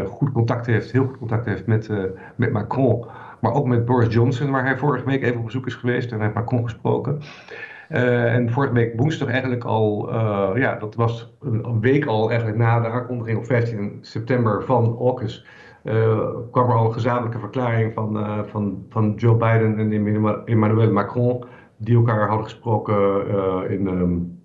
goed 0.06 0.32
contact 0.32 0.66
heeft, 0.66 0.92
heel 0.92 1.04
goed 1.04 1.18
contact 1.18 1.46
heeft 1.46 1.66
met, 1.66 1.88
met 2.36 2.52
Macron 2.52 3.06
maar 3.40 3.52
ook 3.52 3.66
met 3.66 3.84
Boris 3.84 4.14
Johnson, 4.14 4.50
waar 4.50 4.64
hij 4.64 4.76
vorige 4.76 5.04
week 5.04 5.22
even 5.22 5.38
op 5.38 5.44
bezoek 5.44 5.66
is 5.66 5.74
geweest 5.74 6.12
en 6.12 6.20
heeft 6.20 6.34
Macron 6.34 6.64
gesproken. 6.64 7.20
En 7.88 8.50
vorige 8.50 8.72
week 8.72 8.92
woensdag 8.96 9.28
eigenlijk 9.28 9.64
al, 9.64 10.16
ja, 10.58 10.74
dat 10.74 10.94
was 10.94 11.34
een 11.40 11.80
week 11.80 12.06
al 12.06 12.28
eigenlijk 12.28 12.58
na 12.58 12.80
de 12.80 12.88
aankondiging 12.88 13.38
op 13.38 13.46
15 13.46 13.98
september 14.00 14.64
van 14.64 14.96
AUKUS, 14.98 15.46
uh, 15.88 16.28
kwam 16.50 16.70
er 16.70 16.76
al 16.76 16.86
een 16.86 16.92
gezamenlijke 16.92 17.38
verklaring 17.38 17.94
van, 17.94 18.26
van, 18.46 18.84
van 18.88 19.14
Joe 19.16 19.36
Biden 19.36 19.78
en 19.78 19.92
Emmanuel 20.44 20.92
Macron, 20.92 21.44
die 21.76 21.96
elkaar 21.96 22.28
hadden 22.28 22.44
gesproken 22.44 23.26
in, 23.70 23.86
um, 23.86 24.38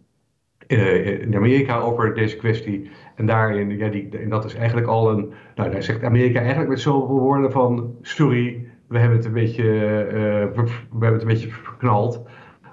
in 0.68 1.36
Amerika 1.36 1.80
over 1.80 2.14
deze 2.14 2.38
kwestie. 2.38 2.92
En 3.16 3.26
daarin, 3.26 3.78
ja, 3.78 3.90
die, 3.90 4.18
en 4.18 4.30
dat 4.30 4.46
is 4.46 4.56
eigenlijk 4.56 4.88
al 4.88 5.12
een, 5.12 5.34
nou, 5.56 5.72
daar 5.72 5.84
zegt 5.84 6.04
Amerika 6.04 6.40
eigenlijk 6.40 6.70
met 6.70 6.80
zoveel 6.80 7.20
woorden 7.20 7.52
van, 7.52 7.96
sorry, 8.02 8.68
we 8.88 9.00
hebben 9.00 9.18
het 9.18 9.26
een 9.28 9.34
beetje, 9.34 9.64
uh, 9.64 10.64
we 10.64 10.72
hebben 10.92 11.14
het 11.14 11.22
een 11.22 11.28
beetje 11.28 11.50
verknald. 11.50 12.24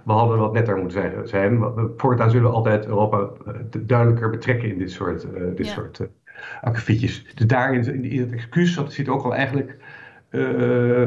we 0.04 0.12
hadden 0.12 0.38
wat 0.38 0.52
netter 0.52 0.76
moeten 0.76 1.28
zijn. 1.28 1.64
Voortaan 1.96 2.30
zullen 2.30 2.50
we 2.50 2.56
altijd 2.56 2.86
Europa 2.86 3.30
duidelijker 3.78 4.30
betrekken 4.30 4.68
in 4.68 4.78
dit 4.78 4.90
soort, 4.90 5.26
dit 5.56 5.66
ja. 5.66 5.72
soort 5.72 6.08
akkefietjes. 6.60 7.34
Dus 7.34 7.46
daarin, 7.46 8.04
in 8.04 8.20
het 8.20 8.32
excuus, 8.32 8.74
dat 8.74 8.92
zit 8.92 9.08
ook 9.08 9.22
al 9.22 9.34
eigenlijk 9.34 9.76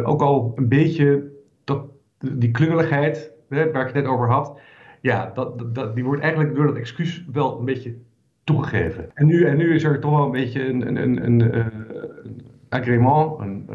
ook 0.04 0.22
al 0.22 0.52
een 0.56 0.68
beetje 0.68 1.32
dat, 1.64 1.86
die 2.20 2.52
klungeligheid, 2.52 3.32
hè, 3.50 3.72
waar 3.72 3.88
ik 3.88 3.94
het 3.94 4.04
net 4.04 4.14
over 4.14 4.30
had. 4.30 4.60
Ja, 5.02 5.32
dat, 5.34 5.76
dat, 5.76 5.96
die 5.96 6.04
wordt 6.04 6.22
eigenlijk 6.22 6.56
door 6.56 6.68
dat 6.68 6.76
excuus 6.76 7.26
wel 7.32 7.60
een 7.60 7.66
beetje 7.66 7.96
toegegeven. 8.44 9.10
En 9.14 9.26
nu, 9.26 9.46
en 9.46 9.58
nu 9.58 9.76
is 9.76 9.84
er 9.84 10.00
toch 10.00 10.12
wel 10.12 10.26
een 10.26 10.32
beetje 10.32 10.68
een, 10.68 10.88
een, 10.88 10.98
een, 10.98 11.26
een, 11.26 11.58
een 11.58 12.42
agreement, 12.70 13.40
een, 13.40 13.70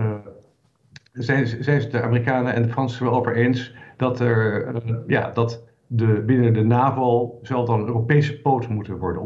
zijn, 1.13 1.47
zijn 1.47 1.91
de 1.91 2.03
Amerikanen 2.03 2.55
en 2.55 2.63
de 2.63 2.69
Fransen 2.69 3.05
wel 3.05 3.15
over 3.15 3.37
eens 3.37 3.75
dat 3.97 4.21
er, 4.21 4.73
ja, 5.07 5.31
dat 5.31 5.65
de, 5.87 6.23
binnen 6.27 6.53
de 6.53 6.65
NAVO 6.65 7.39
zal 7.43 7.65
dan 7.65 7.87
Europese 7.87 8.41
poot 8.41 8.69
moeten 8.69 8.99
worden 8.99 9.23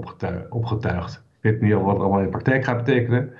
opgetuigd. 0.51 1.25
Weet 1.43 1.61
niet 1.61 1.73
wat 1.73 1.87
het 1.87 1.99
allemaal 1.99 2.19
in 2.19 2.25
de 2.25 2.31
praktijk 2.31 2.65
gaat 2.65 2.85
betekenen. 2.85 3.31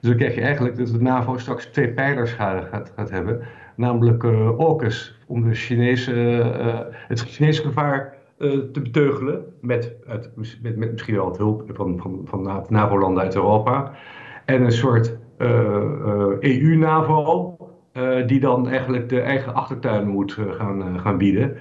Dus 0.00 0.10
dan 0.10 0.16
krijg 0.16 0.34
je 0.34 0.40
eigenlijk 0.40 0.76
dat 0.76 0.86
de 0.86 1.02
NAVO 1.02 1.38
straks 1.38 1.66
twee 1.66 1.88
pijlers 1.88 2.32
gaat, 2.32 2.68
gaat, 2.96 3.10
hebben. 3.10 3.40
Namelijk 3.76 4.22
uh, 4.22 4.48
AUKUS, 4.58 5.18
om 5.26 5.48
de 5.48 5.54
Chinese, 5.54 6.12
uh, 6.14 6.78
het 7.08 7.20
Chinese 7.20 7.62
gevaar 7.62 8.16
te 8.72 8.80
beteugelen. 8.82 9.44
Met, 9.60 9.96
met, 10.34 10.58
met 10.62 10.92
misschien 10.92 11.14
wel 11.14 11.26
het 11.26 11.36
hulp 11.36 11.70
van, 11.72 11.98
van, 11.98 12.20
van 12.24 12.64
NAVO-landen 12.68 13.22
uit 13.22 13.34
Europa. 13.34 13.92
En 14.44 14.62
een 14.62 14.72
soort 14.72 15.16
EU-NAVO, 16.40 17.56
uh, 17.98 18.26
die 18.26 18.40
dan 18.40 18.68
eigenlijk 18.68 19.08
de 19.08 19.20
eigen 19.20 19.54
achtertuin 19.54 20.08
moet 20.08 20.36
uh, 20.38 20.52
gaan, 20.52 20.78
uh, 20.78 21.00
gaan 21.00 21.18
bieden. 21.18 21.56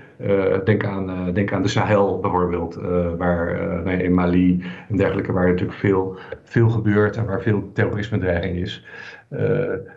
denk, 0.64 0.86
aan, 0.86 1.34
denk 1.34 1.54
aan 1.54 1.62
de 1.62 1.68
Sahel 1.68 2.20
bijvoorbeeld, 2.20 2.76
waar 3.18 3.60
nou 3.84 3.98
in 3.98 4.14
Mali 4.14 4.64
en 4.90 4.98
dergelijke, 4.98 5.32
waar 5.32 5.48
natuurlijk 5.48 5.78
veel, 5.78 6.18
veel 6.44 6.70
gebeurt 6.70 7.18
en 7.18 7.26
waar 7.26 7.42
veel 7.42 7.72
terrorisme-dreiging 7.74 8.58
is. 8.58 8.86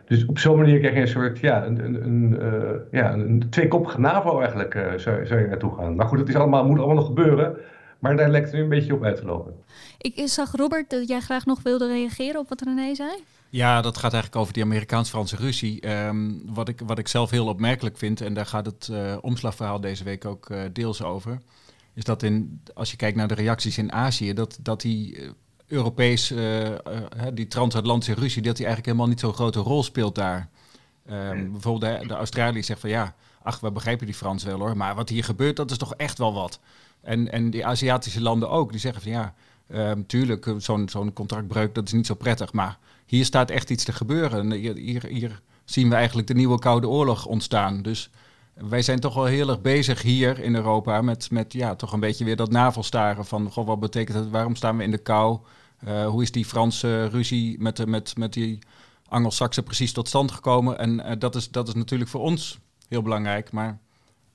dus 0.07 0.27
op 0.27 0.39
zo'n 0.39 0.57
manier 0.57 0.79
krijg 0.79 0.95
je 0.95 1.01
een 1.01 1.09
soort, 1.09 1.39
ja, 1.39 1.67
een, 1.67 1.85
een, 1.85 2.05
een 2.05 2.39
ja, 2.91 3.13
een 3.13 3.45
tweekoppige 3.51 4.01
NAVO 4.01 4.39
eigenlijk, 4.39 4.79
zou, 4.97 5.27
zou 5.27 5.41
je 5.41 5.47
naartoe 5.47 5.75
gaan. 5.75 5.97
Maar 5.97 6.07
goed, 6.07 6.19
het 6.19 6.29
is 6.29 6.35
allemaal, 6.35 6.67
moet 6.67 6.79
allemaal 6.79 6.97
nog 6.97 7.07
gebeuren. 7.07 7.57
Maar 7.99 8.17
daar 8.17 8.31
lijkt 8.31 8.47
het 8.47 8.57
nu 8.57 8.63
een 8.63 8.69
beetje 8.69 8.95
op 8.95 9.05
uit 9.05 9.17
te 9.17 9.25
lopen. 9.25 9.55
Ik 9.99 10.23
zag, 10.25 10.57
Robert, 10.57 10.91
dat 10.91 11.09
jij 11.09 11.21
graag 11.21 11.47
nog 11.47 11.63
wilde 11.63 11.87
reageren 11.87 12.41
op 12.41 12.49
wat 12.49 12.63
René 12.63 12.95
zei. 12.95 13.11
Ja, 13.50 13.80
dat 13.80 13.99
gaat 13.99 14.12
eigenlijk 14.12 14.42
over 14.42 14.52
die 14.54 14.62
Amerikaans-Franse 14.62 15.37
ruzie. 15.37 15.80
Ehm, 15.80 16.30
wat, 16.45 16.69
ik, 16.69 16.80
wat 16.87 16.99
ik 16.99 17.09
zelf 17.09 17.30
heel 17.30 17.47
opmerkelijk 17.47 17.99
vind, 17.99 18.21
en 18.21 18.35
daar 18.35 18.47
gaat 18.47 18.66
het 18.66 18.88
uh, 18.90 19.16
omslagverhaal 19.21 19.80
deze 19.80 20.04
week 20.04 20.25
ook 20.25 20.50
uh, 20.50 20.62
deels 20.73 21.02
over, 21.02 21.40
is 21.95 22.04
dat 22.04 22.23
in, 22.23 22.62
als 22.75 22.90
je 22.90 22.97
kijkt 22.97 23.16
naar 23.16 23.28
de 23.28 23.35
reacties 23.35 23.78
in 23.78 23.92
Azië, 23.92 24.33
dat, 24.33 24.59
dat 24.62 24.80
die 24.80 25.16
uh, 25.16 25.30
Europees, 25.66 26.35
die 27.35 27.49
transatlantische 27.49 28.21
ruzie, 28.21 28.42
dat 28.42 28.57
die 28.57 28.66
eigenlijk 28.66 28.87
helemaal 28.87 29.07
niet 29.07 29.21
zo'n 29.21 29.35
grote 29.35 29.61
rol 29.61 29.83
speelt 29.83 30.14
daar. 30.14 30.49
Um, 31.11 31.52
bijvoorbeeld 31.52 32.00
de, 32.00 32.07
de 32.07 32.14
Australiërs 32.14 32.66
zeggen 32.66 32.90
van 32.90 32.99
ja, 32.99 33.14
ach, 33.42 33.61
we 33.61 33.71
begrijpen 33.71 34.07
die 34.07 34.14
Frans 34.14 34.45
wel 34.45 34.59
hoor, 34.59 34.76
maar 34.76 34.95
wat 34.95 35.09
hier 35.09 35.25
gebeurt, 35.25 35.57
dat 35.57 35.71
is 35.71 35.78
toch 35.78 35.95
echt 35.95 36.19
wel 36.19 36.35
wat. 36.35 36.61
En, 37.00 37.33
en 37.33 37.50
die 37.50 37.66
Aziatische 37.66 38.21
landen 38.21 38.50
ook, 38.50 38.71
die 38.71 38.80
zeggen 38.80 39.02
van 39.02 39.11
ja, 39.11 39.35
um, 39.69 40.07
tuurlijk, 40.07 40.54
zo'n 40.59 40.88
zo'n 40.88 41.12
contractbreuk, 41.12 41.75
dat 41.75 41.87
is 41.87 41.92
niet 41.92 42.07
zo 42.07 42.14
prettig, 42.14 42.52
maar 42.52 42.78
hier 43.11 43.25
staat 43.25 43.50
echt 43.50 43.71
iets 43.71 43.85
te 43.85 43.93
gebeuren. 43.93 44.52
Hier, 44.52 44.76
hier, 45.07 45.40
zien 45.64 45.88
we 45.88 45.95
eigenlijk 45.95 46.29
de 46.29 46.35
nieuwe 46.35 46.59
Koude 46.59 46.88
Oorlog 46.88 47.26
ontstaan. 47.26 47.83
Dus 47.83 48.11
wij 48.55 48.83
zijn 48.83 49.00
toch 49.00 49.14
wel 49.14 49.25
heel 49.25 49.49
erg 49.49 49.61
bezig 49.61 50.02
hier 50.02 50.38
in 50.38 50.55
Europa 50.55 51.02
met, 51.02 51.31
met 51.31 51.52
ja, 51.52 51.75
toch 51.75 51.93
een 51.93 52.00
beetje 52.00 52.25
weer 52.25 52.37
dat 52.37 52.50
navelstaren 52.50 53.25
van 53.26 53.50
goh, 53.50 53.67
wat 53.67 53.81
betekent 53.81 54.19
het, 54.19 54.31
waarom 54.31 54.55
staan 54.55 54.76
we 54.76 54.83
in 54.83 54.90
de 54.90 54.99
kou? 54.99 55.38
Uh, 55.88 56.07
hoe 56.07 56.23
is 56.23 56.33
die 56.33 56.45
Franse 56.45 57.07
ruzie 57.07 57.61
met, 57.61 57.87
met, 57.87 58.17
met 58.17 58.33
die 58.33 58.59
Angelsaksen 59.09 59.62
precies 59.62 59.93
tot 59.93 60.09
stand 60.09 60.33
gekomen? 60.33 60.79
En 60.79 60.95
uh, 60.95 61.12
dat, 61.19 61.35
is, 61.35 61.50
dat 61.50 61.69
is 61.69 61.75
natuurlijk 61.75 62.11
voor 62.11 62.21
ons 62.21 62.59
heel 62.88 63.02
belangrijk. 63.02 63.52
Maar 63.52 63.79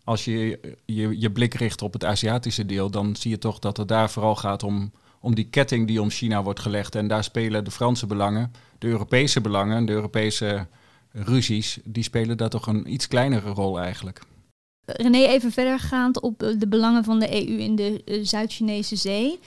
als 0.04 0.26
je, 0.26 0.60
je 0.86 1.20
je 1.20 1.32
blik 1.32 1.54
richt 1.54 1.82
op 1.82 1.94
het 1.94 2.06
Aziatische 2.06 2.66
deel, 2.66 2.90
dan 2.90 3.16
zie 3.16 3.32
je 3.32 3.38
toch 3.38 3.60
dat 3.60 3.78
het 3.78 3.88
daar 3.88 4.10
vooral 4.10 4.36
gaat 4.36 4.64
om 4.64 4.92
om 5.26 5.36
die 5.36 5.50
ketting 5.50 5.88
die 5.88 6.02
om 6.02 6.10
China 6.10 6.44
wordt 6.44 6.60
gelegd. 6.60 6.96
En 6.96 7.08
daar 7.08 7.24
spelen 7.24 7.64
de 7.64 7.72
Franse 7.72 8.08
belangen, 8.08 8.52
de 8.80 8.88
Europese 8.88 9.42
belangen, 9.42 9.86
de 9.86 9.92
Europese 9.92 10.68
ruzies, 11.12 11.80
die 11.84 12.04
spelen 12.04 12.38
daar 12.38 12.50
toch 12.50 12.68
een 12.68 12.94
iets 12.94 13.08
kleinere 13.08 13.50
rol 13.50 13.80
eigenlijk. 13.80 14.22
René, 14.86 15.18
even 15.18 15.52
verder 15.52 15.80
gaand 15.80 16.22
op 16.22 16.40
de 16.40 16.68
belangen 16.68 17.04
van 17.04 17.20
de 17.20 17.34
EU 17.34 17.58
in 17.58 17.76
de 17.76 18.02
eh, 18.06 18.20
Zuid-Chinese 18.22 18.96
zee. 18.96 19.40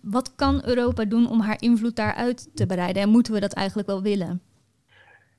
Wat 0.00 0.34
kan 0.34 0.62
Europa 0.64 1.04
doen 1.04 1.30
om 1.30 1.40
haar 1.40 1.56
invloed 1.62 1.96
daaruit 1.96 2.48
te 2.54 2.66
bereiden? 2.66 3.02
En 3.02 3.08
moeten 3.08 3.32
we 3.32 3.40
dat 3.40 3.52
eigenlijk 3.52 3.88
wel 3.88 4.02
willen? 4.02 4.40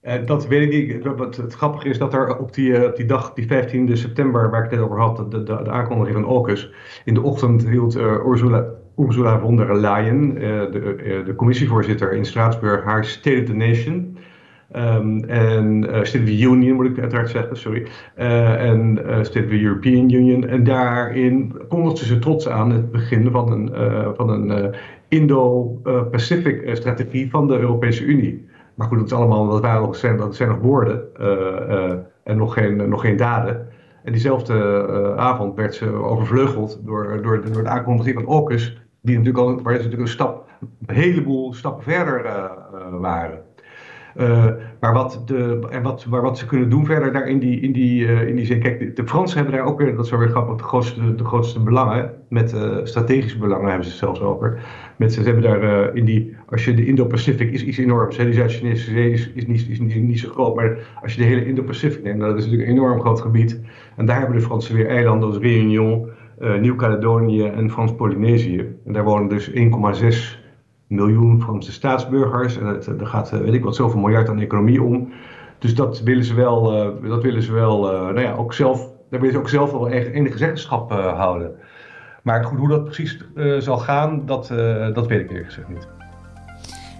Uh, 0.01 0.25
dat 0.25 0.47
weet 0.47 0.73
ik 0.73 0.93
niet. 0.93 1.05
Wat 1.05 1.35
het 1.35 1.53
grappige 1.53 1.89
is 1.89 1.97
dat 1.97 2.13
er 2.13 2.37
op 2.37 2.53
die, 2.53 2.69
uh, 2.69 2.95
die 2.95 3.05
dag, 3.05 3.33
die 3.33 3.47
15 3.47 3.97
september, 3.97 4.49
waar 4.49 4.63
ik 4.63 4.69
het 4.69 4.79
net 4.79 4.89
over 4.89 4.99
had, 4.99 5.17
de, 5.17 5.27
de, 5.27 5.43
de 5.43 5.71
aankondiging 5.71 6.15
van 6.15 6.25
AUKUS, 6.25 6.69
in 7.05 7.13
de 7.13 7.21
ochtend 7.21 7.67
hield 7.67 7.95
uh, 7.95 8.25
Ursula, 8.27 8.65
Ursula 8.99 9.39
von 9.39 9.57
der 9.57 9.75
Leyen, 9.75 10.33
de, 10.35 11.23
de, 11.25 11.35
commissievoorzitter 11.35 12.11
in 12.13 12.25
Straatsburg, 12.25 12.83
haar 12.83 13.05
State 13.05 13.41
of 13.41 13.45
the 13.45 13.53
Nation. 13.53 14.17
Um, 14.75 15.23
en 15.23 15.83
State 15.83 16.19
of 16.19 16.25
the 16.25 16.41
Union 16.41 16.75
moet 16.75 16.85
ik 16.85 16.99
uiteraard 16.99 17.29
zeggen, 17.29 17.57
sorry. 17.57 17.87
en 18.15 18.97
State 19.21 19.45
of 19.45 19.49
the 19.49 19.61
European 19.61 20.11
Union. 20.11 20.47
En 20.47 20.63
daarin 20.63 21.61
kondigde 21.67 22.05
ze 22.05 22.19
trots 22.19 22.49
aan 22.49 22.71
het 22.71 22.91
begin 22.91 23.31
van 23.31 23.51
een, 23.51 23.69
van 24.15 24.29
een 24.29 24.75
Indo-Pacific 25.07 26.69
strategie 26.73 27.29
van 27.29 27.47
de 27.47 27.59
Europese 27.59 28.03
Unie. 28.03 28.47
Maar 28.79 28.87
goed, 28.87 28.97
dat, 28.97 29.07
is 29.07 29.13
allemaal, 29.13 29.47
dat, 29.47 29.61
waren 29.61 29.81
nog, 29.81 29.95
zijn, 29.95 30.17
dat 30.17 30.39
nog 30.39 30.59
woorden 30.59 31.03
uh, 31.21 31.91
en 32.23 32.37
nog 32.37 32.53
geen, 32.53 32.89
nog 32.89 33.01
geen 33.01 33.17
daden. 33.17 33.67
En 34.03 34.11
diezelfde 34.11 34.53
uh, 34.89 35.15
avond 35.15 35.55
werd 35.55 35.75
ze 35.75 35.91
overvleugeld 35.91 36.81
door, 36.85 37.21
door, 37.21 37.51
door 37.51 37.63
de 37.63 37.69
aankondiging 37.69 38.15
van 38.15 38.25
AUKUS, 38.25 38.81
die 39.01 39.17
natuurlijk 39.17 39.45
al, 39.45 39.61
waar 39.61 39.73
ze 39.73 39.83
natuurlijk 39.83 40.01
een, 40.01 40.07
stap, 40.07 40.49
een 40.85 40.95
heleboel 40.95 41.53
stappen 41.53 41.83
verder 41.83 42.23
waren. 42.99 43.47
Uh, 44.17 44.45
maar, 44.79 44.93
wat 44.93 45.21
de, 45.25 45.67
en 45.69 45.81
wat, 45.81 46.05
maar 46.05 46.21
wat 46.21 46.37
ze 46.37 46.45
kunnen 46.45 46.69
doen 46.69 46.85
verder 46.85 47.13
daar 47.13 47.27
in 47.27 47.39
die, 47.39 47.59
in 47.59 47.71
die, 47.71 48.05
in 48.05 48.35
die 48.35 48.45
zin. 48.45 48.59
Kijk, 48.59 48.95
de, 48.95 49.07
Fransen 49.07 49.37
hebben 49.37 49.55
daar 49.55 49.65
ook 49.65 49.79
weer, 49.79 49.95
dat 49.95 50.05
is 50.05 50.11
wel 50.11 50.19
weer 50.19 50.29
grappig, 50.29 50.55
de 50.55 50.63
grootste, 50.63 51.15
de 51.15 51.25
grootste 51.25 51.59
belangen. 51.59 52.13
Met 52.29 52.55
strategische 52.83 53.37
belangen 53.37 53.67
hebben 53.67 53.85
ze 53.85 53.89
het 53.89 53.99
zelfs 53.99 54.21
over. 54.21 54.59
Met, 54.97 55.13
ze 55.13 55.21
hebben 55.21 55.43
daar 55.43 55.95
in 55.95 56.05
die, 56.05 56.35
als 56.49 56.65
je 56.65 56.73
de 56.73 56.85
Indo-Pacific 56.85 57.51
is 57.51 57.63
iets 57.63 57.77
enorms. 57.77 58.17
Hè, 58.17 58.23
die 58.23 58.33
Zuid-Chinese 58.33 58.91
zee 58.91 59.11
is, 59.11 59.31
is, 59.33 59.47
niet, 59.47 59.67
is 59.69 59.79
niet, 59.79 59.95
niet 59.95 60.19
zo 60.19 60.29
groot. 60.29 60.55
Maar 60.55 60.77
als 61.01 61.13
je 61.13 61.21
de 61.21 61.27
hele 61.27 61.45
Indo-Pacific 61.45 62.03
neemt, 62.03 62.17
nou, 62.17 62.29
dat 62.29 62.39
is 62.39 62.45
natuurlijk 62.45 62.69
een 62.69 62.77
enorm 62.77 62.99
groot 62.99 63.21
gebied. 63.21 63.59
En 63.95 64.05
daar 64.05 64.19
hebben 64.19 64.35
de 64.35 64.43
Fransen 64.43 64.75
weer 64.75 64.87
eilanden 64.87 65.29
als 65.29 65.37
Réunion, 65.37 66.09
Nieuw-Caledonië 66.39 67.43
en 67.43 67.69
Frans-Polynesië. 67.69 68.75
En 68.85 68.93
daar 68.93 69.03
wonen 69.03 69.29
dus 69.29 69.51
1,6 69.51 70.39
miljoen 70.87 71.41
Franse 71.41 71.71
staatsburgers. 71.71 72.57
En 72.57 72.65
het, 72.65 72.87
er 72.87 73.07
gaat, 73.07 73.31
eh, 73.31 73.39
weet 73.39 73.53
ik 73.53 73.63
wat, 73.63 73.75
zoveel 73.75 73.99
miljard 73.99 74.29
aan 74.29 74.39
economie 74.39 74.81
om. 74.83 75.09
Dus 75.59 75.75
dat 75.75 76.01
willen 76.01 76.23
ze 76.23 76.33
wel, 76.33 76.87
uh, 77.03 77.09
dat 77.09 77.23
willen 77.23 77.41
ze 77.41 77.53
wel 77.53 77.81
nou 77.81 78.21
ja, 78.21 78.33
ook 78.33 78.53
zelf, 78.53 78.79
daar 79.09 79.19
willen 79.19 79.35
ze 79.35 79.39
ook 79.39 79.49
zelf 79.49 79.71
wel 79.71 79.89
enige 79.89 80.37
zeggenschap 80.37 80.91
uh, 80.91 81.17
houden. 81.17 81.51
Maar 82.23 82.43
goed, 82.43 82.59
hoe 82.59 82.69
dat 82.69 82.83
precies 82.83 83.19
zal 83.57 83.77
gaan, 83.77 84.25
dat, 84.25 84.47
dat 84.93 85.07
weet 85.07 85.19
ik 85.19 85.29
eerlijk 85.29 85.45
gezegd 85.45 85.69
niet. 85.69 85.98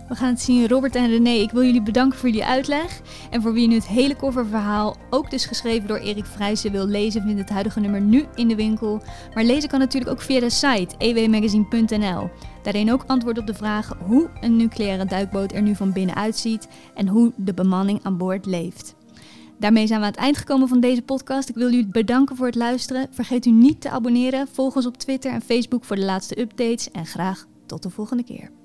We 0.09 0.15
gaan 0.15 0.29
het 0.29 0.41
zien. 0.41 0.67
Robert 0.67 0.95
en 0.95 1.09
René, 1.09 1.29
ik 1.29 1.51
wil 1.51 1.63
jullie 1.63 1.81
bedanken 1.81 2.19
voor 2.19 2.29
jullie 2.29 2.45
uitleg. 2.45 3.01
En 3.29 3.41
voor 3.41 3.53
wie 3.53 3.67
nu 3.67 3.75
het 3.75 3.87
hele 3.87 4.15
kofferverhaal, 4.15 4.95
ook 5.09 5.31
dus 5.31 5.45
geschreven 5.45 5.87
door 5.87 5.97
Erik 5.97 6.25
Vrijsen, 6.25 6.71
wil 6.71 6.87
lezen, 6.87 7.21
vindt 7.21 7.39
het 7.39 7.49
huidige 7.49 7.79
nummer 7.79 8.01
nu 8.01 8.25
in 8.35 8.47
de 8.47 8.55
winkel. 8.55 9.01
Maar 9.33 9.43
lezen 9.43 9.69
kan 9.69 9.79
natuurlijk 9.79 10.11
ook 10.11 10.21
via 10.21 10.39
de 10.39 10.49
site 10.49 10.95
ewmagazine.nl. 10.97 12.29
Daarin 12.63 12.91
ook 12.91 13.03
antwoord 13.07 13.37
op 13.37 13.47
de 13.47 13.53
vraag 13.53 13.97
hoe 14.05 14.29
een 14.41 14.55
nucleaire 14.55 15.05
duikboot 15.05 15.53
er 15.53 15.61
nu 15.61 15.75
van 15.75 15.93
binnen 15.93 16.15
uitziet 16.15 16.67
en 16.95 17.07
hoe 17.07 17.31
de 17.35 17.53
bemanning 17.53 17.99
aan 18.03 18.17
boord 18.17 18.45
leeft. 18.45 18.95
Daarmee 19.59 19.87
zijn 19.87 19.99
we 19.99 20.05
aan 20.05 20.11
het 20.11 20.21
eind 20.21 20.37
gekomen 20.37 20.67
van 20.67 20.79
deze 20.79 21.01
podcast. 21.01 21.49
Ik 21.49 21.55
wil 21.55 21.69
jullie 21.69 21.87
bedanken 21.87 22.35
voor 22.35 22.45
het 22.45 22.55
luisteren. 22.55 23.07
Vergeet 23.11 23.45
u 23.45 23.51
niet 23.51 23.81
te 23.81 23.89
abonneren. 23.89 24.47
Volg 24.51 24.75
ons 24.75 24.85
op 24.85 24.97
Twitter 24.97 25.31
en 25.31 25.41
Facebook 25.41 25.83
voor 25.83 25.95
de 25.95 26.05
laatste 26.05 26.39
updates. 26.39 26.91
En 26.91 27.05
graag 27.05 27.45
tot 27.65 27.83
de 27.83 27.89
volgende 27.89 28.23
keer. 28.23 28.58